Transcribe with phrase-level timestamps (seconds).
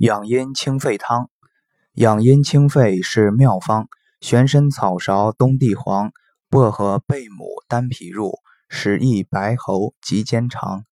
[0.00, 1.28] 养阴清肺汤，
[1.92, 3.86] 养阴清肺是妙方。
[4.22, 6.10] 玄参草芍冬地黄
[6.48, 8.38] 薄荷贝母丹皮入，
[8.70, 10.86] 使益白喉及肩肠，